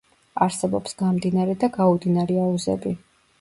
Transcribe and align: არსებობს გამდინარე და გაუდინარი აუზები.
არსებობს 0.45 0.97
გამდინარე 1.01 1.57
და 1.65 1.69
გაუდინარი 1.77 2.41
აუზები. 2.47 2.97